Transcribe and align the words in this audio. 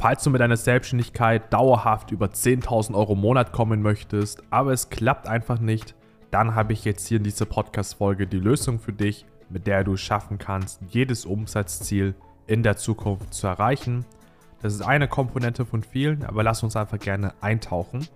Falls 0.00 0.22
du 0.22 0.30
mit 0.30 0.40
deiner 0.40 0.56
Selbstständigkeit 0.56 1.52
dauerhaft 1.52 2.12
über 2.12 2.26
10.000 2.26 2.94
Euro 2.94 3.14
im 3.14 3.20
Monat 3.20 3.50
kommen 3.50 3.82
möchtest, 3.82 4.44
aber 4.48 4.72
es 4.72 4.90
klappt 4.90 5.26
einfach 5.26 5.58
nicht, 5.58 5.96
dann 6.30 6.54
habe 6.54 6.72
ich 6.72 6.84
jetzt 6.84 7.08
hier 7.08 7.16
in 7.16 7.24
dieser 7.24 7.46
Podcast-Folge 7.46 8.28
die 8.28 8.38
Lösung 8.38 8.78
für 8.78 8.92
dich, 8.92 9.26
mit 9.48 9.66
der 9.66 9.82
du 9.82 9.96
schaffen 9.96 10.38
kannst, 10.38 10.80
jedes 10.86 11.24
Umsatzziel 11.26 12.14
in 12.46 12.62
der 12.62 12.76
Zukunft 12.76 13.34
zu 13.34 13.48
erreichen. 13.48 14.06
Das 14.62 14.72
ist 14.72 14.82
eine 14.82 15.08
Komponente 15.08 15.66
von 15.66 15.82
vielen, 15.82 16.22
aber 16.22 16.44
lass 16.44 16.62
uns 16.62 16.76
einfach 16.76 17.00
gerne 17.00 17.34
eintauchen. 17.40 18.06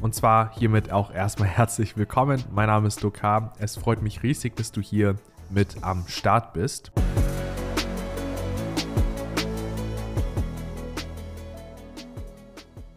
Und 0.00 0.16
zwar 0.16 0.52
hiermit 0.58 0.90
auch 0.90 1.14
erstmal 1.14 1.48
herzlich 1.56 1.96
willkommen. 1.96 2.42
Mein 2.52 2.66
Name 2.66 2.88
ist 2.88 3.02
Luca. 3.02 3.52
Es 3.60 3.76
freut 3.76 4.02
mich 4.02 4.24
riesig, 4.24 4.56
dass 4.56 4.72
du 4.72 4.80
hier 4.80 5.14
mit 5.48 5.76
am 5.84 6.08
Start 6.08 6.54
bist. 6.54 6.90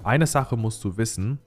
Eine 0.07 0.25
Sache 0.25 0.56
musst 0.56 0.86
du 0.86 0.96
wissen, 0.96 1.39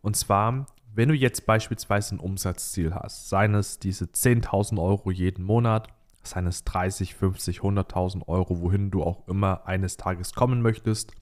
und 0.00 0.14
zwar, 0.14 0.66
wenn 0.94 1.08
du 1.08 1.16
jetzt 1.16 1.46
beispielsweise 1.46 2.14
ein 2.14 2.20
Umsatzziel 2.20 2.94
hast, 2.94 3.28
seien 3.28 3.56
es 3.56 3.80
diese 3.80 4.04
10.000 4.04 4.80
Euro 4.80 5.10
jeden 5.10 5.44
Monat, 5.44 5.88
seien 6.22 6.46
es 6.46 6.62
30, 6.62 7.16
50, 7.16 7.58
100.000 7.58 8.28
Euro, 8.28 8.60
wohin 8.60 8.92
du 8.92 9.02
auch 9.02 9.26
immer 9.26 9.66
eines 9.66 9.96
Tages 9.96 10.32
kommen 10.32 10.62
möchtest, 10.62 11.12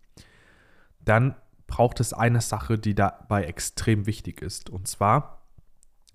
dann 1.03 1.35
braucht 1.67 1.99
es 1.99 2.13
eine 2.13 2.43
Sache, 2.43 2.79
die 2.79 2.95
dabei 2.95 3.45
extrem 3.45 4.05
wichtig 4.05 4.43
ist. 4.43 4.69
Und 4.69 4.87
zwar, 4.87 5.47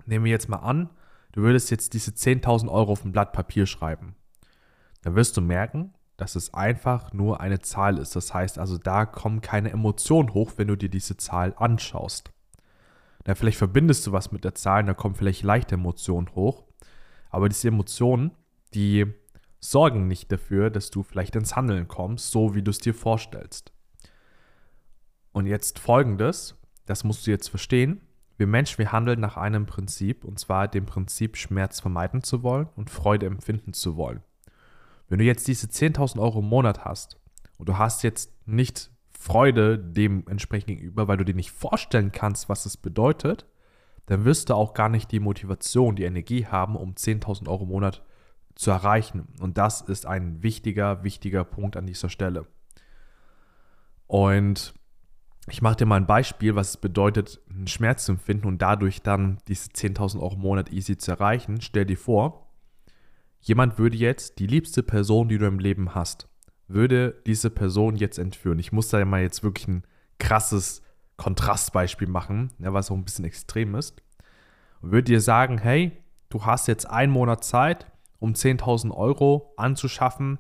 nehmen 0.05 0.25
wir 0.25 0.31
jetzt 0.31 0.48
mal 0.48 0.58
an, 0.58 0.91
du 1.31 1.41
würdest 1.41 1.72
jetzt 1.72 1.94
diese 1.94 2.12
10.000 2.12 2.70
Euro 2.70 2.91
auf 2.91 3.03
ein 3.03 3.14
Blatt 3.14 3.34
Papier 3.34 3.66
schreiben. 3.66 4.16
Dann 5.02 5.16
wirst 5.16 5.38
du 5.38 5.41
merken, 5.41 5.95
dass 6.17 6.35
es 6.35 6.53
einfach 6.53 7.13
nur 7.13 7.39
eine 7.39 7.59
Zahl 7.59 7.99
ist. 7.99 8.16
Das 8.16 8.34
heißt 8.34 8.58
also, 8.58 8.77
da 8.77 9.05
kommen 9.05 9.41
keine 9.41 9.71
Emotionen 9.71 10.34
hoch, 10.34 10.53
wenn 10.58 10.67
du 10.67 10.75
dir 10.75 10.89
diese 10.89 11.16
Zahl 11.16 11.53
anschaust. 11.58 12.31
Na, 13.25 13.36
vielleicht 13.36 13.58
verbindest 13.58 14.08
du 14.08 14.11
was 14.11 14.31
mit 14.31 14.44
der 14.44 14.55
Zahl, 14.55 14.83
da 14.83 14.94
kommen 14.94 15.16
vielleicht 15.16 15.44
leichte 15.44 15.75
Emotionen 15.75 16.33
hoch. 16.33 16.64
Aber 17.30 17.50
diese 17.50 17.67
Emotionen, 17.67 18.31
die 18.73 19.05
sorgen 19.59 20.08
nicht 20.08 20.31
dafür, 20.31 20.69
dass 20.69 20.89
du 20.89 21.03
vielleicht 21.03 21.36
ins 21.36 21.55
Handeln 21.55 21.88
kommst, 21.88 22.31
so 22.31 22.55
wie 22.55 22.64
du 22.64 22.72
es 22.72 22.80
dir 22.80 22.94
vorstellst. 22.94 23.72
Und 25.33 25.45
jetzt 25.45 25.77
folgendes, 25.77 26.55
das 26.86 27.03
musst 27.03 27.27
du 27.27 27.31
jetzt 27.31 27.49
verstehen. 27.49 28.02
Wir 28.38 28.47
Menschen, 28.47 28.80
wir 28.80 28.92
handeln 28.92 29.20
nach 29.20 29.38
einem 29.38 29.66
Prinzip, 29.66 30.23
und 30.23 30.39
zwar 30.39 30.67
dem 30.67 30.86
Prinzip, 30.86 31.38
Schmerz 31.38 31.80
vermeiden 31.80 32.23
zu 32.23 32.44
wollen 32.44 32.70
und 32.75 32.89
Freude 32.89 33.25
empfinden 33.25 33.73
zu 33.73 33.97
wollen. 33.97 34.23
Wenn 35.08 35.19
du 35.19 35.25
jetzt 35.25 35.47
diese 35.47 35.67
10.000 35.67 36.19
Euro 36.19 36.39
im 36.39 36.50
Monat 36.50 36.86
hast 36.86 37.19
und 37.58 37.69
du 37.69 37.77
hast 37.77 38.03
jetzt 38.03 38.31
nicht 38.45 38.91
Freude 39.09 39.80
dementsprechend 39.80 40.67
gegenüber, 40.67 41.08
weil 41.08 41.17
du 41.17 41.25
dir 41.25 41.33
nicht 41.33 41.52
vorstellen 41.52 42.11
kannst, 42.11 42.49
was 42.49 42.66
es 42.66 42.77
bedeutet, 42.77 43.45
dann 44.05 44.25
wirst 44.25 44.49
du 44.49 44.53
auch 44.53 44.73
gar 44.73 44.89
nicht 44.89 45.11
die 45.11 45.19
Motivation, 45.19 45.95
die 45.95 46.03
Energie 46.03 46.45
haben, 46.45 46.75
um 46.75 46.94
10.000 46.94 47.47
Euro 47.49 47.64
im 47.64 47.69
Monat 47.69 48.03
zu 48.55 48.72
erreichen. 48.72 49.27
Und 49.39 49.58
das 49.58 49.81
ist 49.81 50.05
ein 50.05 50.44
wichtiger, 50.44 51.03
wichtiger 51.03 51.44
Punkt 51.44 51.77
an 51.77 51.86
dieser 51.86 52.09
Stelle. 52.09 52.47
Und 54.08 54.73
ich 55.49 55.61
mache 55.61 55.77
dir 55.77 55.86
mal 55.86 55.97
ein 55.97 56.08
Beispiel, 56.08 56.55
was 56.55 56.71
es 56.71 56.77
bedeutet, 56.77 57.42
einen 57.49 57.67
Schmerz 57.67 58.05
zu 58.05 58.14
empfinden 58.14 58.47
und 58.47 58.61
dadurch 58.61 59.02
dann 59.02 59.38
diese 59.47 59.69
10.000 59.69 60.19
Euro 60.21 60.36
im 60.36 60.42
Monat 60.42 60.71
easy 60.71 60.97
zu 60.97 61.11
erreichen. 61.11 61.61
Stell 61.61 61.86
dir 61.86 61.97
vor, 61.97 62.47
Jemand 63.48 63.78
würde 63.78 63.95
jetzt 63.95 64.40
die 64.40 64.45
liebste 64.45 64.84
Person, 64.84 65.30
die 65.30 65.38
du 65.38 65.45
im 65.45 65.59
Leben 65.59 65.95
hast, 65.95 66.28
würde 66.67 67.16
diese 67.26 67.50
Person 67.50 67.95
jetzt 67.95 68.20
entführen. 68.20 68.59
Ich 68.59 68.73
muss 68.73 68.89
da 68.89 69.06
mal 69.06 69.22
jetzt 69.22 69.42
wirklich 69.42 69.70
ein 69.70 69.84
krasses 70.20 70.81
Kontrastbeispiel 71.16 72.09
machen, 72.09 72.52
was 72.58 72.92
auch 72.92 72.98
ein 72.98 73.06
bisschen 73.06 73.23
extrem 73.23 73.76
ist. 73.76 74.04
Und 74.81 74.92
würde 74.92 75.06
dir 75.06 75.22
sagen, 75.22 75.59
hey, 75.59 75.94
du 76.28 76.44
hast 76.44 76.67
jetzt 76.67 76.89
einen 76.89 77.14
Monat 77.14 77.45
Zeit, 77.45 77.89
um 78.20 78.33
10.000 78.33 78.92
Euro 78.92 79.54
anzuschaffen 79.55 80.39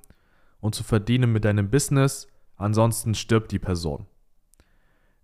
und 0.59 0.75
zu 0.75 0.83
verdienen 0.83 1.31
mit 1.31 1.45
deinem 1.45 1.69
Business, 1.69 2.27
ansonsten 2.57 3.15
stirbt 3.15 3.53
die 3.53 3.59
Person. 3.59 4.05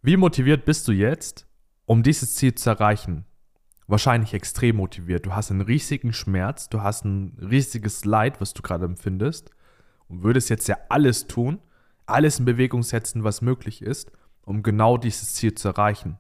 Wie 0.01 0.15
motiviert 0.15 0.63
bist 0.63 0.87
du 0.87 0.93
jetzt, 0.93 1.47
um 1.85 2.01
dieses 2.01 2.35
Ziel 2.35 2.55
zu 2.55 2.69
erreichen? 2.69 3.25
Wahrscheinlich 3.87 4.33
extrem 4.33 4.77
motiviert. 4.77 5.25
Du 5.25 5.35
hast 5.35 5.51
einen 5.51 5.61
riesigen 5.61 6.13
Schmerz, 6.13 6.69
du 6.69 6.81
hast 6.81 7.05
ein 7.05 7.37
riesiges 7.39 8.05
Leid, 8.05 8.39
was 8.41 8.53
du 8.53 8.61
gerade 8.61 8.85
empfindest 8.85 9.51
und 10.07 10.23
würdest 10.23 10.49
jetzt 10.49 10.67
ja 10.67 10.77
alles 10.89 11.27
tun, 11.27 11.59
alles 12.05 12.39
in 12.39 12.45
Bewegung 12.45 12.83
setzen, 12.83 13.23
was 13.23 13.41
möglich 13.41 13.81
ist, 13.81 14.11
um 14.41 14.63
genau 14.63 14.97
dieses 14.97 15.35
Ziel 15.35 15.55
zu 15.55 15.69
erreichen. 15.69 16.17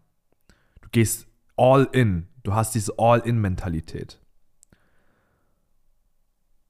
Du 0.81 0.89
gehst 0.91 1.27
all 1.57 1.87
in, 1.91 2.27
du 2.43 2.53
hast 2.53 2.75
diese 2.75 2.93
All-in-Mentalität. 2.97 4.19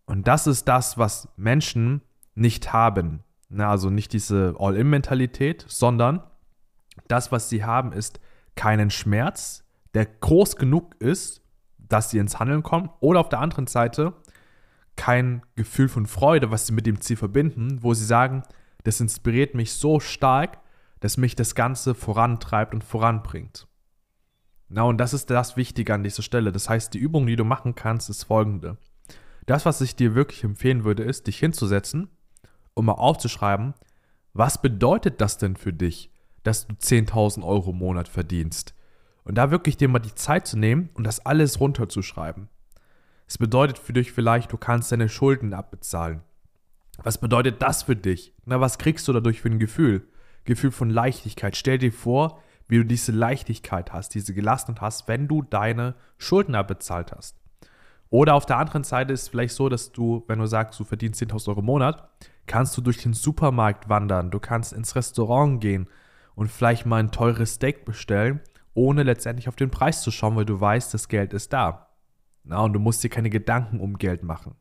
Und 0.05 0.27
das 0.27 0.47
ist 0.47 0.67
das, 0.67 0.97
was 0.97 1.29
Menschen 1.37 2.01
nicht 2.35 2.73
haben. 2.73 3.23
Na, 3.49 3.69
also 3.69 3.89
nicht 3.89 4.13
diese 4.13 4.55
All-in-Mentalität, 4.59 5.65
sondern 5.67 6.23
das, 7.07 7.31
was 7.31 7.49
sie 7.49 7.63
haben, 7.63 7.93
ist 7.93 8.19
keinen 8.55 8.89
Schmerz, 8.89 9.62
der 9.93 10.05
groß 10.05 10.55
genug 10.55 10.95
ist, 10.99 11.41
dass 11.77 12.09
sie 12.09 12.17
ins 12.17 12.39
Handeln 12.39 12.63
kommen, 12.63 12.89
oder 12.99 13.19
auf 13.19 13.29
der 13.29 13.39
anderen 13.39 13.67
Seite 13.67 14.13
kein 14.95 15.41
Gefühl 15.55 15.89
von 15.89 16.05
Freude, 16.05 16.51
was 16.51 16.67
sie 16.67 16.73
mit 16.73 16.85
dem 16.85 17.01
Ziel 17.01 17.17
verbinden, 17.17 17.81
wo 17.81 17.93
sie 17.93 18.05
sagen, 18.05 18.43
das 18.83 18.99
inspiriert 18.99 19.55
mich 19.55 19.73
so 19.73 19.99
stark, 19.99 20.59
dass 20.99 21.17
mich 21.17 21.35
das 21.35 21.55
Ganze 21.55 21.95
vorantreibt 21.95 22.73
und 22.73 22.83
voranbringt. 22.83 23.67
Na, 24.69 24.83
und 24.83 24.97
das 24.97 25.13
ist 25.13 25.29
das 25.29 25.57
Wichtige 25.57 25.93
an 25.93 26.03
dieser 26.03 26.23
Stelle. 26.23 26.51
Das 26.51 26.69
heißt, 26.69 26.93
die 26.93 26.99
Übung, 26.99 27.27
die 27.27 27.35
du 27.35 27.43
machen 27.43 27.75
kannst, 27.75 28.09
ist 28.09 28.23
folgende. 28.23 28.77
Das, 29.45 29.65
was 29.65 29.81
ich 29.81 29.95
dir 29.95 30.15
wirklich 30.15 30.43
empfehlen 30.43 30.83
würde, 30.83 31.03
ist, 31.03 31.27
dich 31.27 31.37
hinzusetzen 31.37 32.09
und 32.73 32.85
mal 32.85 32.93
aufzuschreiben, 32.93 33.73
was 34.33 34.61
bedeutet 34.61 35.21
das 35.21 35.37
denn 35.37 35.55
für 35.55 35.73
dich, 35.73 36.11
dass 36.43 36.67
du 36.67 36.73
10.000 36.73 37.43
Euro 37.43 37.71
im 37.71 37.77
Monat 37.77 38.07
verdienst? 38.07 38.73
Und 39.23 39.35
da 39.35 39.51
wirklich 39.51 39.77
dir 39.77 39.87
mal 39.87 39.99
die 39.99 40.15
Zeit 40.15 40.47
zu 40.47 40.57
nehmen 40.57 40.89
und 40.93 41.05
das 41.05 41.25
alles 41.25 41.59
runterzuschreiben. 41.59 42.49
Es 43.27 43.37
bedeutet 43.37 43.79
für 43.79 43.93
dich 43.93 44.11
vielleicht, 44.11 44.51
du 44.51 44.57
kannst 44.57 44.91
deine 44.91 45.09
Schulden 45.09 45.53
abbezahlen. 45.53 46.21
Was 47.01 47.17
bedeutet 47.17 47.61
das 47.61 47.83
für 47.83 47.95
dich? 47.95 48.33
Na, 48.45 48.59
was 48.59 48.77
kriegst 48.77 49.07
du 49.07 49.13
dadurch 49.13 49.41
für 49.41 49.49
ein 49.49 49.59
Gefühl? 49.59 50.07
Gefühl 50.43 50.71
von 50.71 50.89
Leichtigkeit. 50.89 51.55
Stell 51.55 51.77
dir 51.77 51.91
vor, 51.91 52.41
wie 52.67 52.77
du 52.77 52.85
diese 52.85 53.11
Leichtigkeit 53.11 53.93
hast, 53.93 54.13
diese 54.13 54.33
Gelassenheit 54.33 54.81
hast, 54.81 55.07
wenn 55.07 55.27
du 55.27 55.41
deine 55.41 55.95
Schulden 56.17 56.55
abbezahlt 56.55 57.11
hast. 57.11 57.37
Oder 58.09 58.35
auf 58.35 58.45
der 58.45 58.57
anderen 58.57 58.83
Seite 58.83 59.13
ist 59.13 59.23
es 59.23 59.27
vielleicht 59.29 59.55
so, 59.55 59.69
dass 59.69 59.91
du, 59.91 60.23
wenn 60.27 60.37
du 60.37 60.45
sagst, 60.45 60.79
du 60.79 60.83
verdienst 60.83 61.21
10.000 61.21 61.49
Euro 61.49 61.59
im 61.61 61.65
Monat, 61.65 62.09
kannst 62.45 62.77
du 62.77 62.81
durch 62.81 63.01
den 63.01 63.13
Supermarkt 63.13 63.89
wandern, 63.89 64.29
du 64.29 64.39
kannst 64.39 64.73
ins 64.73 64.95
Restaurant 64.95 65.61
gehen 65.61 65.87
und 66.35 66.51
vielleicht 66.51 66.85
mal 66.85 66.97
ein 66.97 67.11
teures 67.11 67.55
Steak 67.55 67.85
bestellen 67.85 68.41
ohne 68.73 69.03
letztendlich 69.03 69.47
auf 69.47 69.55
den 69.55 69.71
Preis 69.71 70.01
zu 70.01 70.11
schauen, 70.11 70.35
weil 70.35 70.45
du 70.45 70.59
weißt, 70.59 70.93
das 70.93 71.07
Geld 71.07 71.33
ist 71.33 71.53
da. 71.53 71.89
Na, 72.43 72.59
und 72.61 72.73
du 72.73 72.79
musst 72.79 73.03
dir 73.03 73.09
keine 73.09 73.29
Gedanken 73.29 73.79
um 73.79 73.97
Geld 73.97 74.23
machen. 74.23 74.55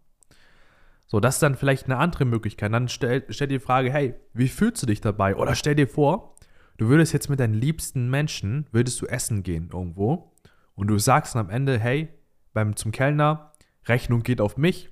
So, 1.06 1.20
das 1.20 1.36
ist 1.36 1.42
dann 1.42 1.56
vielleicht 1.56 1.86
eine 1.86 1.98
andere 1.98 2.24
Möglichkeit. 2.24 2.72
Dann 2.72 2.88
stell, 2.88 3.24
stell 3.28 3.48
dir 3.48 3.58
die 3.58 3.64
Frage, 3.64 3.92
hey, 3.92 4.14
wie 4.32 4.48
fühlst 4.48 4.82
du 4.82 4.86
dich 4.86 5.00
dabei? 5.00 5.36
Oder 5.36 5.54
stell 5.54 5.74
dir 5.74 5.88
vor, 5.88 6.36
du 6.78 6.88
würdest 6.88 7.12
jetzt 7.12 7.28
mit 7.28 7.40
deinen 7.40 7.54
liebsten 7.54 8.08
Menschen, 8.08 8.66
würdest 8.72 9.00
du 9.02 9.06
essen 9.06 9.42
gehen 9.42 9.70
irgendwo 9.72 10.32
und 10.74 10.86
du 10.86 10.98
sagst 10.98 11.36
am 11.36 11.50
Ende, 11.50 11.78
hey, 11.78 12.08
beim, 12.52 12.76
zum 12.76 12.92
Kellner, 12.92 13.52
Rechnung 13.86 14.22
geht 14.22 14.40
auf 14.40 14.56
mich, 14.56 14.90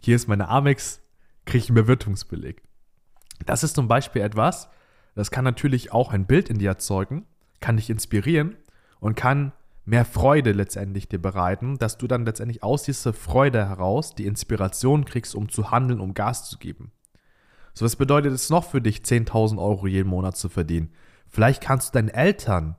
hier 0.00 0.16
ist 0.16 0.28
meine 0.28 0.48
Amex, 0.48 1.00
kriege 1.44 1.64
ich 1.64 1.70
einen 1.70 1.76
Bewirtungsbeleg. 1.76 2.62
Das 3.46 3.62
ist 3.62 3.74
zum 3.74 3.88
Beispiel 3.88 4.22
etwas, 4.22 4.68
das 5.14 5.30
kann 5.30 5.44
natürlich 5.44 5.92
auch 5.92 6.12
ein 6.12 6.26
Bild 6.26 6.50
in 6.50 6.58
dir 6.58 6.70
erzeugen, 6.70 7.26
kann 7.60 7.76
dich 7.76 7.90
inspirieren 7.90 8.56
und 9.00 9.14
kann 9.14 9.52
mehr 9.84 10.04
Freude 10.04 10.52
letztendlich 10.52 11.08
dir 11.08 11.20
bereiten, 11.20 11.78
dass 11.78 11.96
du 11.96 12.06
dann 12.06 12.26
letztendlich 12.26 12.62
aus 12.62 12.82
dieser 12.82 13.14
Freude 13.14 13.68
heraus 13.68 14.14
die 14.14 14.26
Inspiration 14.26 15.04
kriegst, 15.04 15.34
um 15.34 15.48
zu 15.48 15.70
handeln, 15.70 16.00
um 16.00 16.14
Gas 16.14 16.48
zu 16.48 16.58
geben. 16.58 16.92
So, 17.72 17.84
was 17.84 17.96
bedeutet 17.96 18.32
es 18.32 18.50
noch 18.50 18.64
für 18.64 18.82
dich, 18.82 18.98
10.000 18.98 19.58
Euro 19.58 19.86
jeden 19.86 20.08
Monat 20.08 20.36
zu 20.36 20.48
verdienen? 20.48 20.90
Vielleicht 21.28 21.62
kannst 21.62 21.88
du 21.88 21.98
deinen 21.98 22.08
Eltern 22.08 22.76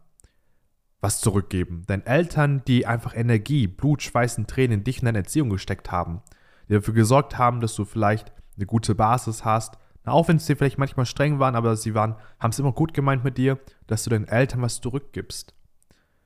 was 1.02 1.22
zurückgeben. 1.22 1.84
Deinen 1.88 2.06
Eltern, 2.06 2.62
die 2.68 2.86
einfach 2.86 3.16
Energie, 3.16 3.68
Blut, 3.68 4.04
Schweiß 4.04 4.38
und 4.38 4.50
Tränen 4.50 4.80
in 4.80 4.84
dich 4.84 5.00
in 5.00 5.06
deine 5.06 5.20
Erziehung 5.20 5.50
gesteckt 5.50 5.92
haben. 5.92 6.22
Die 6.68 6.74
dafür 6.74 6.94
gesorgt 6.94 7.38
haben, 7.38 7.62
dass 7.62 7.76
du 7.76 7.86
vielleicht 7.86 8.32
eine 8.58 8.66
gute 8.66 8.96
Basis 8.96 9.46
hast, 9.46 9.78
auch 10.10 10.28
wenn 10.28 10.40
sie 10.40 10.56
vielleicht 10.56 10.78
manchmal 10.78 11.06
streng 11.06 11.40
waren, 11.40 11.56
aber 11.56 11.76
sie 11.76 11.94
waren, 11.94 12.16
haben 12.40 12.52
es 12.52 12.60
immer 12.60 12.72
gut 12.72 12.94
gemeint 12.94 13.24
mit 13.24 13.38
dir, 13.38 13.60
dass 13.88 14.04
du 14.04 14.10
deinen 14.10 14.28
Eltern 14.28 14.62
was 14.62 14.82
zurückgibst. 14.82 15.54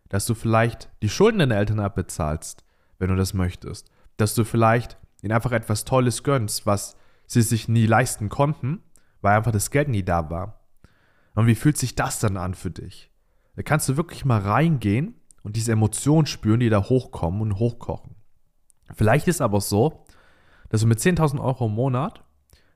Dass 0.09 0.25
du 0.25 0.35
vielleicht 0.35 0.89
die 1.01 1.09
Schulden 1.09 1.39
deiner 1.39 1.57
Eltern 1.57 1.80
abbezahlst, 1.80 2.63
wenn 3.00 3.09
du 3.09 3.15
das 3.15 3.33
möchtest. 3.33 3.91
Dass 4.18 4.35
du 4.35 4.44
vielleicht 4.44 4.97
ihnen 5.21 5.33
einfach 5.33 5.51
etwas 5.51 5.85
Tolles 5.85 6.24
gönnst, 6.24 6.65
was 6.65 6.95
sie 7.25 7.41
sich 7.41 7.68
nie 7.68 7.85
leisten 7.85 8.30
konnten, 8.30 8.83
weil 9.21 9.38
einfach 9.38 9.51
das 9.51 9.71
Geld 9.71 9.88
nie 9.88 10.03
da 10.03 10.30
war. 10.30 10.62
Und 11.35 11.47
wie 11.47 11.56
fühlt 11.56 11.77
sich 11.77 11.95
das 11.95 12.19
dann 12.19 12.38
an 12.38 12.53
für 12.53 12.71
dich? 12.71 13.12
Da 13.56 13.63
kannst 13.63 13.89
du 13.89 13.97
wirklich 13.97 14.25
mal 14.25 14.41
reingehen 14.41 15.15
und 15.44 15.56
diese 15.56 15.71
Emotionen 15.71 16.25
spüren, 16.25 16.59
die 16.59 16.69
da 16.69 16.83
hochkommen 16.83 17.41
und 17.41 17.59
hochkochen. 17.59 18.15
Vielleicht 18.94 19.27
ist 19.27 19.41
aber 19.41 19.62
so, 19.62 20.06
dass 20.69 20.81
du 20.81 20.88
mit 20.88 21.00
10.000 21.00 21.41
Euro 21.41 21.68
im 21.68 21.74
Monat 21.74 22.24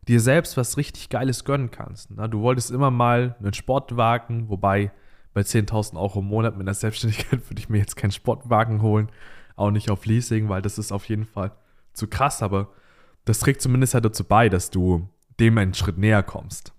dir 0.07 0.19
selbst 0.19 0.57
was 0.57 0.77
richtig 0.77 1.09
Geiles 1.09 1.43
gönnen 1.43 1.71
kannst. 1.71 2.11
Na, 2.11 2.27
du 2.27 2.41
wolltest 2.41 2.71
immer 2.71 2.91
mal 2.91 3.35
einen 3.39 3.53
Sportwagen, 3.53 4.49
wobei 4.49 4.91
bei 5.33 5.41
10.000 5.41 5.99
Euro 5.99 6.19
im 6.19 6.25
Monat 6.25 6.57
mit 6.57 6.65
einer 6.65 6.73
Selbstständigkeit 6.73 7.41
würde 7.49 7.59
ich 7.59 7.69
mir 7.69 7.79
jetzt 7.79 7.95
keinen 7.95 8.11
Sportwagen 8.11 8.81
holen, 8.81 9.09
auch 9.55 9.71
nicht 9.71 9.89
auf 9.89 10.05
Leasing, 10.05 10.49
weil 10.49 10.61
das 10.61 10.77
ist 10.77 10.91
auf 10.91 11.05
jeden 11.09 11.25
Fall 11.25 11.51
zu 11.93 12.07
krass, 12.07 12.41
aber 12.41 12.69
das 13.25 13.39
trägt 13.39 13.61
zumindest 13.61 13.93
halt 13.93 14.05
dazu 14.05 14.23
bei, 14.23 14.49
dass 14.49 14.69
du 14.69 15.09
dem 15.39 15.57
einen 15.57 15.73
Schritt 15.73 15.97
näher 15.97 16.23
kommst. 16.23 16.73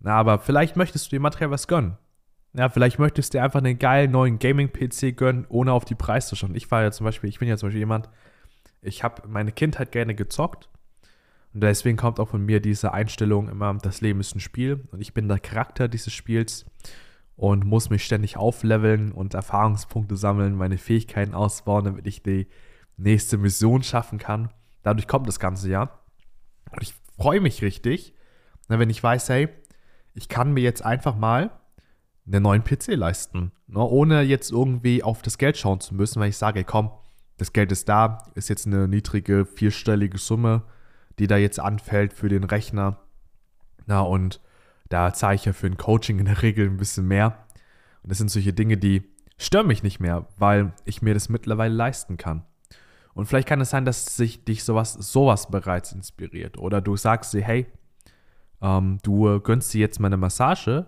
Na, 0.00 0.14
aber 0.14 0.38
vielleicht 0.38 0.76
möchtest 0.76 1.06
du 1.06 1.16
dir 1.16 1.20
materiell 1.20 1.50
was 1.50 1.66
gönnen. 1.66 1.98
Ja, 2.54 2.68
vielleicht 2.68 2.98
möchtest 2.98 3.34
du 3.34 3.38
dir 3.38 3.44
einfach 3.44 3.58
einen 3.58 3.78
geilen 3.78 4.10
neuen 4.10 4.38
Gaming-PC 4.38 5.16
gönnen, 5.16 5.44
ohne 5.48 5.72
auf 5.72 5.84
die 5.84 5.94
Preise 5.94 6.28
zu 6.28 6.36
schauen. 6.36 6.54
Ich 6.54 6.70
war 6.70 6.82
ja 6.82 6.90
zum 6.90 7.04
Beispiel, 7.04 7.28
ich 7.28 7.38
bin 7.38 7.48
ja 7.48 7.56
zum 7.56 7.68
Beispiel 7.68 7.80
jemand, 7.80 8.08
ich 8.80 9.02
habe 9.02 9.26
meine 9.28 9.52
Kindheit 9.52 9.92
gerne 9.92 10.14
gezockt 10.14 10.68
und 11.54 11.62
deswegen 11.62 11.96
kommt 11.96 12.20
auch 12.20 12.28
von 12.28 12.44
mir 12.44 12.60
diese 12.60 12.92
Einstellung 12.92 13.48
immer, 13.48 13.74
das 13.74 14.00
Leben 14.00 14.20
ist 14.20 14.34
ein 14.34 14.40
Spiel 14.40 14.86
und 14.92 15.00
ich 15.00 15.14
bin 15.14 15.28
der 15.28 15.38
Charakter 15.38 15.88
dieses 15.88 16.12
Spiels 16.12 16.66
und 17.36 17.64
muss 17.64 17.88
mich 17.88 18.04
ständig 18.04 18.36
aufleveln 18.36 19.12
und 19.12 19.34
Erfahrungspunkte 19.34 20.16
sammeln, 20.16 20.56
meine 20.56 20.76
Fähigkeiten 20.76 21.34
ausbauen, 21.34 21.84
damit 21.84 22.06
ich 22.06 22.22
die 22.22 22.48
nächste 22.96 23.38
Mission 23.38 23.82
schaffen 23.82 24.18
kann. 24.18 24.50
Dadurch 24.82 25.06
kommt 25.06 25.28
das 25.28 25.38
ganze 25.38 25.70
Jahr. 25.70 26.04
Und 26.70 26.82
ich 26.82 26.94
freue 27.16 27.40
mich 27.40 27.62
richtig, 27.62 28.14
wenn 28.66 28.90
ich 28.90 29.02
weiß, 29.02 29.28
hey, 29.28 29.48
ich 30.14 30.28
kann 30.28 30.52
mir 30.52 30.62
jetzt 30.62 30.84
einfach 30.84 31.16
mal 31.16 31.50
einen 32.26 32.42
neuen 32.42 32.64
PC 32.64 32.88
leisten. 32.88 33.52
Ne? 33.68 33.78
Ohne 33.78 34.22
jetzt 34.22 34.50
irgendwie 34.50 35.02
auf 35.02 35.22
das 35.22 35.38
Geld 35.38 35.56
schauen 35.56 35.80
zu 35.80 35.94
müssen, 35.94 36.20
weil 36.20 36.30
ich 36.30 36.36
sage, 36.36 36.64
komm, 36.64 36.90
das 37.36 37.52
Geld 37.52 37.70
ist 37.72 37.88
da, 37.88 38.18
ist 38.34 38.48
jetzt 38.48 38.66
eine 38.66 38.88
niedrige 38.88 39.46
vierstellige 39.46 40.18
Summe, 40.18 40.64
die 41.18 41.26
da 41.26 41.36
jetzt 41.36 41.60
anfällt 41.60 42.12
für 42.12 42.28
den 42.28 42.44
Rechner. 42.44 42.98
Na, 43.86 44.00
und 44.00 44.40
da 44.88 45.12
zahle 45.12 45.34
ich 45.34 45.44
ja 45.44 45.52
für 45.52 45.66
ein 45.66 45.76
Coaching 45.76 46.18
in 46.18 46.24
der 46.26 46.42
Regel 46.42 46.66
ein 46.66 46.76
bisschen 46.76 47.06
mehr. 47.06 47.46
Und 48.02 48.10
das 48.10 48.18
sind 48.18 48.30
solche 48.30 48.52
Dinge, 48.52 48.76
die 48.76 49.02
stören 49.36 49.66
mich 49.66 49.82
nicht 49.82 50.00
mehr, 50.00 50.26
weil 50.36 50.72
ich 50.84 51.02
mir 51.02 51.14
das 51.14 51.28
mittlerweile 51.28 51.74
leisten 51.74 52.16
kann. 52.16 52.44
Und 53.14 53.26
vielleicht 53.26 53.48
kann 53.48 53.60
es 53.60 53.70
sein, 53.70 53.84
dass 53.84 54.16
sich 54.16 54.44
dich 54.44 54.64
sowas, 54.64 54.92
sowas 54.94 55.50
bereits 55.50 55.92
inspiriert. 55.92 56.56
Oder 56.58 56.80
du 56.80 56.96
sagst 56.96 57.34
dir, 57.34 57.42
hey, 57.42 57.66
ähm, 58.60 58.98
du 59.02 59.40
gönnst 59.40 59.74
dir 59.74 59.80
jetzt 59.80 60.00
meine 60.00 60.16
Massage 60.16 60.86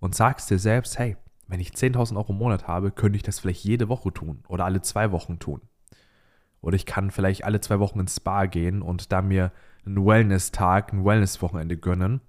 und 0.00 0.14
sagst 0.14 0.50
dir 0.50 0.58
selbst, 0.58 0.98
hey, 0.98 1.16
wenn 1.46 1.60
ich 1.60 1.70
10.000 1.70 2.16
Euro 2.16 2.32
im 2.32 2.38
Monat 2.38 2.66
habe, 2.66 2.90
könnte 2.90 3.16
ich 3.16 3.22
das 3.22 3.38
vielleicht 3.38 3.64
jede 3.64 3.88
Woche 3.88 4.12
tun 4.12 4.42
oder 4.48 4.64
alle 4.64 4.82
zwei 4.82 5.12
Wochen 5.12 5.38
tun. 5.38 5.62
Oder 6.60 6.76
ich 6.76 6.86
kann 6.86 7.10
vielleicht 7.10 7.44
alle 7.44 7.60
zwei 7.60 7.78
Wochen 7.78 8.00
ins 8.00 8.16
Spa 8.16 8.46
gehen 8.46 8.82
und 8.82 9.12
da 9.12 9.22
mir 9.22 9.52
einen 9.86 10.04
Wellness-Tag, 10.04 10.92
ein 10.92 11.04
Wellness-Wochenende 11.04 11.76
gönnen. 11.76 12.20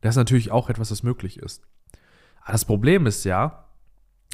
Das 0.00 0.14
ist 0.14 0.18
natürlich 0.18 0.50
auch 0.50 0.68
etwas, 0.68 0.90
was 0.90 1.02
möglich 1.02 1.38
ist. 1.38 1.62
Aber 2.42 2.52
das 2.52 2.64
Problem 2.64 3.06
ist 3.06 3.24
ja, 3.24 3.64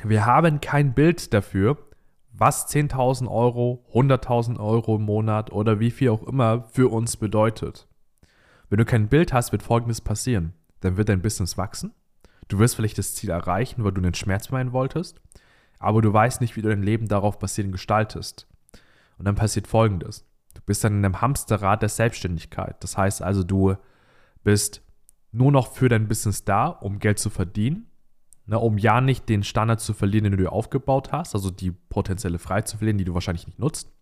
wir 0.05 0.27
haben 0.27 0.61
kein 0.61 0.95
Bild 0.95 1.33
dafür, 1.33 1.79
was 2.33 2.69
10.000 2.69 3.31
Euro, 3.31 3.85
100.000 3.93 4.59
Euro 4.59 4.97
im 4.97 5.03
Monat 5.03 5.53
oder 5.53 5.81
wie 5.81 5.91
viel 5.91 6.11
auch 6.11 6.23
immer 6.23 6.63
für 6.65 6.91
uns 6.91 7.17
bedeutet. 7.17 7.87
Wenn 8.69 8.79
du 8.79 8.85
kein 8.85 9.09
Bild 9.09 9.33
hast, 9.33 9.53
wird 9.53 9.63
Folgendes 9.63 10.01
passieren. 10.01 10.55
Dann 10.81 10.97
wird 10.97 11.09
dein 11.11 11.23
Business 11.23 11.59
wachsen. 11.59 11.93
Du 12.49 12.59
wirst 12.59 12.75
vielleicht 12.75 12.99
das 12.99 13.15
Ziel 13.15 13.31
erreichen, 13.31 13.85
weil 13.85 13.93
du 13.93 14.01
einen 14.01 14.15
Schmerz 14.15 14.51
meinen 14.51 14.73
wolltest, 14.73 15.21
aber 15.79 16.03
du 16.03 16.13
weißt 16.13 16.41
nicht, 16.41 16.57
wie 16.57 16.63
du 16.63 16.69
dein 16.69 16.83
Leben 16.83 17.09
darauf 17.09 17.39
basierend 17.39 17.73
gestaltest. 17.73 18.47
Und 19.23 19.27
dann 19.27 19.37
passiert 19.37 19.69
Folgendes. 19.69 20.27
Du 20.53 20.63
bist 20.67 20.83
dann 20.83 20.95
in 20.95 21.05
einem 21.05 21.21
Hamsterrad 21.21 21.81
der 21.81 21.89
Selbstständigkeit. 21.89 22.83
Das 22.83 22.99
heißt 22.99 23.23
also, 23.23 23.45
du 23.45 23.77
bist 24.43 24.83
nur 25.31 25.53
noch 25.53 25.73
für 25.73 25.89
dein 25.89 26.09
Business 26.09 26.45
da, 26.45 26.67
um 26.67 26.99
Geld 26.99 27.21
zu 27.21 27.31
verdienen, 27.31 27.87
ne, 28.47 28.59
um 28.59 28.79
ja 28.79 29.01
nicht 29.01 29.29
den 29.29 29.45
Standard 29.45 29.81
zu 29.81 29.95
verlieren, 29.95 30.25
den 30.25 30.33
du 30.33 30.39
dir 30.39 30.51
aufgebaut 30.51 31.13
hast, 31.13 31.37
also 31.37 31.53
die 31.53 31.71
potenzielle 31.71 32.41
Freiheit 32.41 32.67
zu 32.67 32.79
verlieren, 32.79 32.99
die 32.99 33.05
du 33.05 33.15
wahrscheinlich 33.15 33.47
nicht 33.47 33.61
nutzt. 33.61 33.93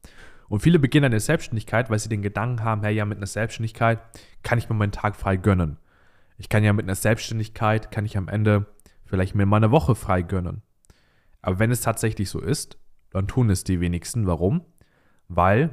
Und 0.49 0.61
viele 0.61 0.78
beginnen 0.78 1.05
eine 1.05 1.20
Selbstständigkeit, 1.20 1.90
weil 1.90 1.99
sie 1.99 2.08
den 2.08 2.23
Gedanken 2.23 2.64
haben, 2.64 2.82
hey, 2.82 2.94
ja, 2.94 3.05
mit 3.05 3.19
einer 3.19 3.26
Selbstständigkeit 3.26 3.99
kann 4.43 4.56
ich 4.56 4.70
mir 4.70 4.75
meinen 4.75 4.90
Tag 4.90 5.16
frei 5.16 5.37
gönnen. 5.37 5.76
Ich 6.38 6.49
kann 6.49 6.64
ja 6.64 6.73
mit 6.73 6.87
einer 6.87 6.94
Selbstständigkeit, 6.94 7.90
kann 7.90 8.06
ich 8.06 8.16
am 8.16 8.28
Ende 8.28 8.64
vielleicht 9.05 9.34
mir 9.34 9.44
mal 9.44 9.58
eine 9.58 9.70
Woche 9.70 9.94
frei 9.94 10.23
gönnen. 10.23 10.62
Aber 11.43 11.58
wenn 11.58 11.70
es 11.70 11.82
tatsächlich 11.82 12.31
so 12.31 12.40
ist, 12.40 12.78
dann 13.11 13.28
tun 13.28 13.50
es 13.50 13.64
die 13.64 13.81
wenigsten. 13.81 14.26
Warum? 14.26 14.62
Weil 15.32 15.70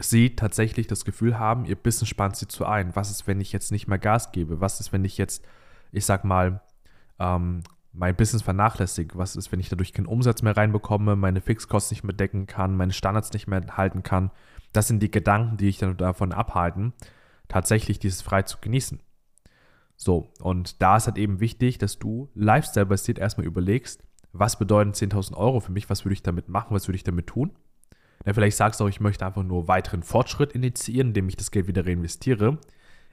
sie 0.00 0.36
tatsächlich 0.36 0.86
das 0.86 1.04
Gefühl 1.04 1.38
haben, 1.38 1.64
ihr 1.64 1.74
Business 1.74 2.08
spannt 2.08 2.36
sie 2.36 2.46
zu 2.46 2.64
ein. 2.64 2.94
Was 2.94 3.10
ist, 3.10 3.26
wenn 3.26 3.40
ich 3.40 3.52
jetzt 3.52 3.72
nicht 3.72 3.88
mehr 3.88 3.98
Gas 3.98 4.30
gebe? 4.30 4.60
Was 4.60 4.78
ist, 4.78 4.92
wenn 4.92 5.04
ich 5.04 5.18
jetzt, 5.18 5.44
ich 5.90 6.06
sag 6.06 6.24
mal, 6.24 6.62
ähm, 7.18 7.64
mein 7.92 8.14
Business 8.14 8.42
vernachlässige. 8.42 9.18
Was 9.18 9.34
ist, 9.34 9.50
wenn 9.50 9.58
ich 9.58 9.68
dadurch 9.68 9.92
keinen 9.92 10.06
Umsatz 10.06 10.42
mehr 10.42 10.56
reinbekomme, 10.56 11.16
meine 11.16 11.40
Fixkosten 11.40 11.96
nicht 11.96 12.04
mehr 12.04 12.14
decken 12.14 12.46
kann, 12.46 12.76
meine 12.76 12.92
Standards 12.92 13.32
nicht 13.32 13.48
mehr 13.48 13.76
halten 13.76 14.04
kann? 14.04 14.30
Das 14.72 14.86
sind 14.86 15.02
die 15.02 15.10
Gedanken, 15.10 15.56
die 15.56 15.68
ich 15.68 15.78
dann 15.78 15.96
davon 15.96 16.32
abhalten, 16.32 16.92
tatsächlich 17.48 17.98
dieses 17.98 18.22
frei 18.22 18.42
zu 18.42 18.58
genießen. 18.60 19.00
So, 19.96 20.32
und 20.40 20.80
da 20.80 20.96
ist 20.96 21.08
halt 21.08 21.18
eben 21.18 21.40
wichtig, 21.40 21.78
dass 21.78 21.98
du 21.98 22.30
lifestyle-basiert 22.34 23.18
erstmal 23.18 23.46
überlegst, 23.46 24.04
was 24.32 24.56
bedeuten 24.56 24.92
10.000 24.92 25.36
Euro 25.36 25.58
für 25.58 25.72
mich, 25.72 25.90
was 25.90 26.04
würde 26.04 26.14
ich 26.14 26.22
damit 26.22 26.48
machen, 26.48 26.74
was 26.74 26.86
würde 26.86 26.96
ich 26.96 27.04
damit 27.04 27.26
tun? 27.26 27.50
Ja, 28.26 28.34
vielleicht 28.34 28.56
sagst 28.56 28.80
du 28.80 28.84
auch, 28.84 28.88
ich 28.88 29.00
möchte 29.00 29.24
einfach 29.24 29.42
nur 29.42 29.68
weiteren 29.68 30.02
Fortschritt 30.02 30.52
initiieren, 30.52 31.08
indem 31.08 31.28
ich 31.28 31.36
das 31.36 31.50
Geld 31.50 31.66
wieder 31.66 31.86
reinvestiere. 31.86 32.58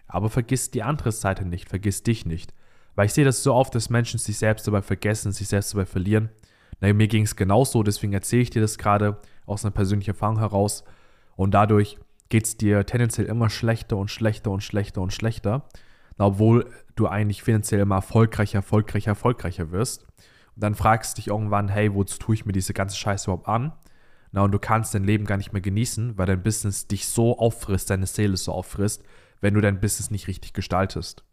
Aber 0.07 0.29
vergiss 0.29 0.71
die 0.71 0.83
andere 0.83 1.11
Seite 1.11 1.45
nicht, 1.45 1.69
vergiss 1.69 2.03
dich 2.03 2.25
nicht. 2.25 2.53
Weil 2.95 3.05
ich 3.05 3.13
sehe 3.13 3.25
das 3.25 3.43
so 3.43 3.53
oft, 3.53 3.75
dass 3.75 3.89
Menschen 3.89 4.19
sich 4.19 4.37
selbst 4.37 4.67
dabei 4.67 4.81
vergessen, 4.81 5.31
sich 5.31 5.47
selbst 5.47 5.73
dabei 5.73 5.85
verlieren. 5.85 6.29
Na, 6.81 6.91
mir 6.93 7.07
ging 7.07 7.23
es 7.23 7.35
genauso, 7.35 7.83
deswegen 7.83 8.13
erzähle 8.13 8.41
ich 8.41 8.49
dir 8.49 8.61
das 8.61 8.77
gerade 8.77 9.19
aus 9.45 9.63
einer 9.63 9.71
persönlichen 9.71 10.11
Erfahrung 10.11 10.39
heraus. 10.39 10.83
Und 11.35 11.53
dadurch 11.53 11.97
geht 12.29 12.45
es 12.45 12.57
dir 12.57 12.85
tendenziell 12.85 13.27
immer 13.27 13.49
schlechter 13.49 13.97
und 13.97 14.09
schlechter 14.09 14.51
und 14.51 14.61
schlechter 14.61 15.01
und 15.01 15.13
schlechter. 15.13 15.67
Na, 16.17 16.25
obwohl 16.25 16.69
du 16.95 17.07
eigentlich 17.07 17.43
finanziell 17.43 17.81
immer 17.81 17.95
erfolgreicher, 17.95 18.57
erfolgreicher, 18.57 19.11
erfolgreicher 19.11 19.71
wirst. 19.71 20.03
Und 20.55 20.63
dann 20.63 20.75
fragst 20.75 21.17
du 21.17 21.21
dich 21.21 21.27
irgendwann, 21.27 21.69
hey, 21.69 21.93
wozu 21.93 22.17
tue 22.17 22.35
ich 22.35 22.45
mir 22.45 22.53
diese 22.53 22.73
ganze 22.73 22.97
Scheiße 22.97 23.29
überhaupt 23.29 23.47
an? 23.47 23.73
Na, 24.31 24.41
und 24.41 24.51
du 24.51 24.59
kannst 24.59 24.93
dein 24.93 25.03
Leben 25.03 25.25
gar 25.25 25.37
nicht 25.37 25.53
mehr 25.53 25.61
genießen, 25.61 26.17
weil 26.17 26.25
dein 26.25 26.43
Business 26.43 26.87
dich 26.87 27.07
so 27.07 27.39
auffrisst, 27.39 27.89
deine 27.89 28.05
Seele 28.05 28.37
so 28.37 28.51
auffrisst, 28.51 29.03
wenn 29.41 29.53
du 29.53 29.61
dein 29.61 29.79
Business 29.79 30.11
nicht 30.11 30.27
richtig 30.27 30.53
gestaltest. 30.53 31.23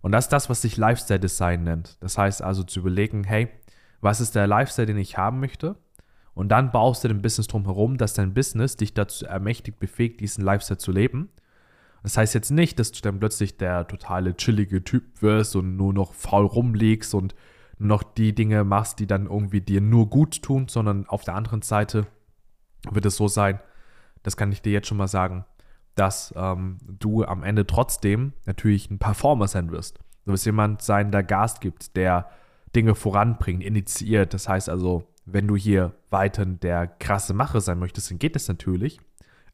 Und 0.00 0.12
das 0.12 0.26
ist 0.26 0.32
das, 0.32 0.48
was 0.48 0.62
sich 0.62 0.76
Lifestyle 0.76 1.20
Design 1.20 1.64
nennt. 1.64 1.96
Das 2.00 2.16
heißt 2.16 2.42
also 2.42 2.62
zu 2.62 2.80
überlegen, 2.80 3.24
hey, 3.24 3.48
was 4.00 4.20
ist 4.20 4.34
der 4.34 4.46
Lifestyle, 4.46 4.86
den 4.86 4.98
ich 4.98 5.18
haben 5.18 5.40
möchte? 5.40 5.76
Und 6.34 6.50
dann 6.50 6.70
baust 6.70 7.02
du 7.02 7.08
dein 7.08 7.20
Business 7.20 7.48
drumherum, 7.48 7.98
dass 7.98 8.14
dein 8.14 8.32
Business 8.32 8.76
dich 8.76 8.94
dazu 8.94 9.26
ermächtigt, 9.26 9.80
befähigt, 9.80 10.20
diesen 10.20 10.44
Lifestyle 10.44 10.78
zu 10.78 10.92
leben. 10.92 11.30
Das 12.04 12.16
heißt 12.16 12.32
jetzt 12.34 12.50
nicht, 12.50 12.78
dass 12.78 12.92
du 12.92 13.00
dann 13.00 13.18
plötzlich 13.18 13.56
der 13.56 13.88
totale 13.88 14.36
chillige 14.36 14.84
Typ 14.84 15.20
wirst 15.20 15.56
und 15.56 15.76
nur 15.76 15.92
noch 15.92 16.14
faul 16.14 16.46
rumliegst 16.46 17.12
und 17.12 17.34
noch 17.78 18.02
die 18.02 18.34
Dinge 18.34 18.64
machst, 18.64 18.98
die 18.98 19.06
dann 19.06 19.26
irgendwie 19.26 19.60
dir 19.60 19.80
nur 19.80 20.08
gut 20.08 20.42
tun, 20.42 20.68
sondern 20.68 21.06
auf 21.06 21.24
der 21.24 21.34
anderen 21.34 21.62
Seite 21.62 22.06
wird 22.90 23.06
es 23.06 23.16
so 23.16 23.28
sein, 23.28 23.60
das 24.22 24.36
kann 24.36 24.52
ich 24.52 24.62
dir 24.62 24.72
jetzt 24.72 24.88
schon 24.88 24.98
mal 24.98 25.08
sagen, 25.08 25.44
dass 25.94 26.32
ähm, 26.36 26.78
du 26.86 27.24
am 27.24 27.42
Ende 27.42 27.66
trotzdem 27.66 28.32
natürlich 28.46 28.90
ein 28.90 28.98
Performer 28.98 29.48
sein 29.48 29.70
wirst. 29.70 29.98
Du 30.24 30.32
wirst 30.32 30.46
jemand 30.46 30.82
sein, 30.82 31.10
der 31.10 31.22
Gas 31.24 31.60
gibt, 31.60 31.96
der 31.96 32.28
Dinge 32.74 32.94
voranbringt, 32.94 33.62
initiiert. 33.62 34.34
Das 34.34 34.48
heißt 34.48 34.68
also, 34.68 35.04
wenn 35.24 35.48
du 35.48 35.56
hier 35.56 35.94
weiter 36.10 36.44
der 36.46 36.86
krasse 36.86 37.34
Macher 37.34 37.60
sein 37.60 37.78
möchtest, 37.78 38.10
dann 38.10 38.18
geht 38.18 38.36
es 38.36 38.48
natürlich. 38.48 39.00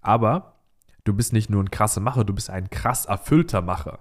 Aber 0.00 0.56
du 1.04 1.14
bist 1.14 1.32
nicht 1.32 1.50
nur 1.50 1.62
ein 1.62 1.70
krasser 1.70 2.00
Macher, 2.00 2.24
du 2.24 2.34
bist 2.34 2.50
ein 2.50 2.70
krass 2.70 3.06
erfüllter 3.06 3.62
Macher. 3.62 4.00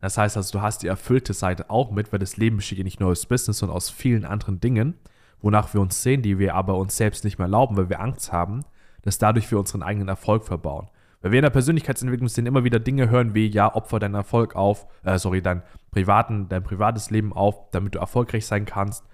Das 0.00 0.16
heißt 0.16 0.36
also, 0.36 0.58
du 0.58 0.62
hast 0.62 0.82
die 0.82 0.86
erfüllte 0.86 1.32
Seite 1.32 1.70
auch 1.70 1.90
mit, 1.90 2.12
weil 2.12 2.18
das 2.18 2.36
Leben 2.36 2.56
besteht 2.56 2.78
ja 2.78 2.84
nicht 2.84 3.00
nur 3.00 3.10
aus 3.10 3.26
Business, 3.26 3.58
sondern 3.58 3.76
aus 3.76 3.90
vielen 3.90 4.24
anderen 4.24 4.60
Dingen, 4.60 4.94
wonach 5.40 5.74
wir 5.74 5.80
uns 5.80 6.02
sehen, 6.02 6.22
die 6.22 6.38
wir 6.38 6.54
aber 6.54 6.76
uns 6.76 6.96
selbst 6.96 7.24
nicht 7.24 7.38
mehr 7.38 7.46
erlauben, 7.46 7.76
weil 7.76 7.88
wir 7.88 8.00
Angst 8.00 8.32
haben, 8.32 8.64
dass 9.02 9.18
dadurch 9.18 9.50
wir 9.50 9.58
unseren 9.58 9.82
eigenen 9.82 10.08
Erfolg 10.08 10.44
verbauen. 10.44 10.88
Weil 11.20 11.32
wir 11.32 11.38
in 11.40 11.44
der 11.44 11.50
Persönlichkeitsentwicklung 11.50 12.28
sind 12.28 12.46
immer 12.46 12.62
wieder 12.62 12.78
Dinge 12.78 13.10
hören 13.10 13.34
wie, 13.34 13.48
ja, 13.48 13.74
opfer 13.74 13.98
deinen 13.98 14.14
Erfolg 14.14 14.54
auf, 14.54 14.86
äh, 15.02 15.18
sorry, 15.18 15.42
dein 15.42 15.62
privaten, 15.90 16.48
dein 16.48 16.62
privates 16.62 17.10
Leben 17.10 17.32
auf, 17.32 17.70
damit 17.70 17.94
du 17.94 17.98
erfolgreich 17.98 18.46
sein 18.46 18.66
kannst. 18.66 19.04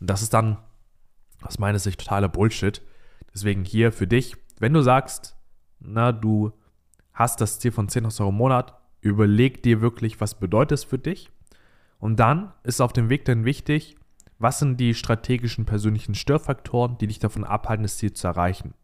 Und 0.00 0.10
das 0.10 0.22
ist 0.22 0.34
dann 0.34 0.58
aus 1.42 1.58
meiner 1.58 1.78
Sicht 1.78 2.00
totaler 2.00 2.28
Bullshit. 2.28 2.82
Deswegen 3.32 3.64
hier 3.64 3.92
für 3.92 4.08
dich, 4.08 4.36
wenn 4.58 4.72
du 4.72 4.82
sagst, 4.82 5.36
na, 5.78 6.10
du 6.10 6.52
hast 7.12 7.40
das 7.40 7.60
Ziel 7.60 7.70
von 7.70 7.88
10.000 7.88 8.20
Euro 8.20 8.30
im 8.30 8.36
Monat, 8.36 8.74
überleg 9.04 9.62
dir 9.62 9.80
wirklich, 9.80 10.20
was 10.20 10.34
bedeutet 10.34 10.78
es 10.78 10.84
für 10.84 10.98
dich. 10.98 11.30
Und 12.00 12.18
dann 12.18 12.52
ist 12.64 12.80
auf 12.80 12.92
dem 12.92 13.10
Weg 13.10 13.24
dann 13.26 13.44
wichtig, 13.44 13.96
was 14.38 14.58
sind 14.58 14.80
die 14.80 14.94
strategischen 14.94 15.66
persönlichen 15.66 16.14
Störfaktoren, 16.14 16.98
die 16.98 17.06
dich 17.06 17.18
davon 17.18 17.44
abhalten, 17.44 17.84
das 17.84 17.98
Ziel 17.98 18.12
zu 18.12 18.26
erreichen. 18.26 18.74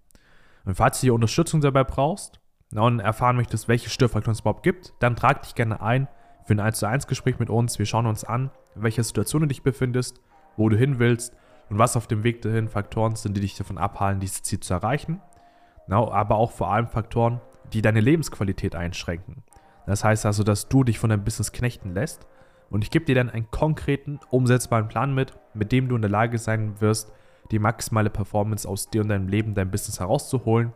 Und 0.64 0.74
falls 0.74 1.00
du 1.00 1.06
hier 1.06 1.14
Unterstützung 1.14 1.60
dabei 1.60 1.84
brauchst 1.84 2.38
und 2.74 3.00
erfahren 3.00 3.36
möchtest, 3.36 3.66
welche 3.66 3.90
Störfaktoren 3.90 4.32
es 4.32 4.40
überhaupt 4.40 4.62
gibt, 4.62 4.92
dann 5.00 5.16
trag 5.16 5.42
dich 5.42 5.54
gerne 5.54 5.80
ein 5.80 6.06
für 6.44 6.54
ein 6.54 6.60
1 6.60 6.78
zu 6.78 6.86
1 6.86 7.06
Gespräch 7.06 7.38
mit 7.38 7.50
uns. 7.50 7.78
Wir 7.78 7.86
schauen 7.86 8.06
uns 8.06 8.22
an, 8.22 8.50
in 8.76 8.82
welcher 8.82 9.02
Situation 9.02 9.42
du 9.42 9.48
dich 9.48 9.62
befindest, 9.62 10.20
wo 10.56 10.68
du 10.68 10.76
hin 10.76 10.98
willst 10.98 11.34
und 11.70 11.78
was 11.78 11.96
auf 11.96 12.06
dem 12.06 12.24
Weg 12.24 12.42
dahin 12.42 12.68
Faktoren 12.68 13.16
sind, 13.16 13.36
die 13.36 13.40
dich 13.40 13.56
davon 13.56 13.78
abhalten, 13.78 14.20
dieses 14.20 14.42
Ziel 14.42 14.60
zu 14.60 14.74
erreichen. 14.74 15.20
aber 15.88 16.36
auch 16.36 16.52
vor 16.52 16.70
allem 16.70 16.88
Faktoren, 16.88 17.40
die 17.72 17.82
deine 17.82 18.00
Lebensqualität 18.00 18.74
einschränken. 18.74 19.42
Das 19.86 20.04
heißt 20.04 20.26
also, 20.26 20.42
dass 20.44 20.68
du 20.68 20.84
dich 20.84 20.98
von 20.98 21.10
deinem 21.10 21.24
Business 21.24 21.52
knechten 21.52 21.94
lässt 21.94 22.26
und 22.70 22.84
ich 22.84 22.90
gebe 22.90 23.04
dir 23.04 23.14
dann 23.14 23.30
einen 23.30 23.50
konkreten, 23.50 24.20
umsetzbaren 24.30 24.88
Plan 24.88 25.14
mit, 25.14 25.34
mit 25.54 25.72
dem 25.72 25.88
du 25.88 25.96
in 25.96 26.02
der 26.02 26.10
Lage 26.10 26.38
sein 26.38 26.80
wirst, 26.80 27.12
die 27.50 27.58
maximale 27.58 28.10
Performance 28.10 28.68
aus 28.68 28.90
dir 28.90 29.02
und 29.02 29.08
deinem 29.08 29.28
Leben, 29.28 29.54
deinem 29.54 29.72
Business 29.72 29.98
herauszuholen. 29.98 30.72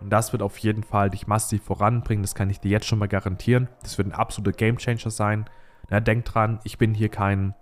Und 0.00 0.10
das 0.10 0.32
wird 0.32 0.42
auf 0.42 0.58
jeden 0.58 0.82
Fall 0.82 1.10
dich 1.10 1.26
massiv 1.26 1.62
voranbringen, 1.62 2.22
das 2.22 2.34
kann 2.34 2.50
ich 2.50 2.58
dir 2.58 2.70
jetzt 2.70 2.86
schon 2.86 2.98
mal 2.98 3.08
garantieren. 3.08 3.68
Das 3.82 3.98
wird 3.98 4.08
ein 4.08 4.12
absoluter 4.12 4.56
Gamechanger 4.56 5.10
sein. 5.10 5.44
Ja, 5.90 6.00
denk 6.00 6.24
dran, 6.24 6.58
ich 6.64 6.78
bin 6.78 6.94
hier 6.94 7.10
kein 7.10 7.54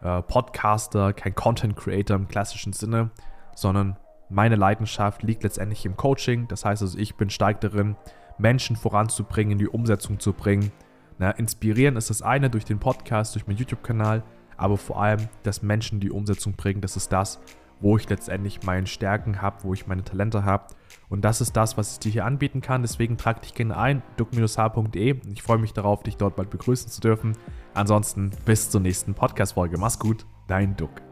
äh, 0.00 0.22
Podcaster, 0.22 1.12
kein 1.12 1.34
Content 1.34 1.76
Creator 1.76 2.16
im 2.16 2.28
klassischen 2.28 2.72
Sinne, 2.72 3.10
sondern 3.54 3.96
meine 4.28 4.56
Leidenschaft 4.56 5.22
liegt 5.22 5.42
letztendlich 5.42 5.84
im 5.84 5.96
Coaching. 5.96 6.48
Das 6.48 6.64
heißt 6.64 6.82
also, 6.82 6.98
ich 6.98 7.16
bin 7.16 7.30
stark 7.30 7.60
darin, 7.60 7.96
Menschen 8.38 8.76
voranzubringen, 8.76 9.52
in 9.52 9.58
die 9.58 9.68
Umsetzung 9.68 10.20
zu 10.20 10.32
bringen. 10.32 10.72
Na, 11.18 11.30
inspirieren 11.30 11.96
ist 11.96 12.10
das 12.10 12.22
eine 12.22 12.50
durch 12.50 12.64
den 12.64 12.78
Podcast, 12.78 13.34
durch 13.34 13.46
meinen 13.46 13.58
YouTube-Kanal, 13.58 14.22
aber 14.56 14.76
vor 14.76 15.00
allem, 15.00 15.28
dass 15.42 15.62
Menschen 15.62 16.00
die 16.00 16.10
Umsetzung 16.10 16.54
bringen, 16.54 16.80
das 16.80 16.96
ist 16.96 17.12
das, 17.12 17.40
wo 17.80 17.96
ich 17.96 18.08
letztendlich 18.08 18.62
meine 18.62 18.86
Stärken 18.86 19.42
habe, 19.42 19.62
wo 19.62 19.74
ich 19.74 19.86
meine 19.86 20.04
Talente 20.04 20.44
habe. 20.44 20.74
Und 21.08 21.24
das 21.24 21.40
ist 21.40 21.56
das, 21.56 21.76
was 21.76 21.92
ich 21.92 21.98
dir 21.98 22.12
hier 22.12 22.24
anbieten 22.24 22.60
kann. 22.60 22.82
Deswegen 22.82 23.16
trag 23.16 23.42
dich 23.42 23.54
gerne 23.54 23.76
ein, 23.76 24.02
duck-h.de. 24.16 25.20
Ich 25.32 25.42
freue 25.42 25.58
mich 25.58 25.72
darauf, 25.72 26.02
dich 26.02 26.16
dort 26.16 26.36
bald 26.36 26.50
begrüßen 26.50 26.90
zu 26.90 27.00
dürfen. 27.00 27.36
Ansonsten 27.74 28.30
bis 28.44 28.70
zur 28.70 28.80
nächsten 28.80 29.14
Podcast-Folge. 29.14 29.76
Mach's 29.78 29.98
gut, 29.98 30.24
dein 30.46 30.76
Duck. 30.76 31.02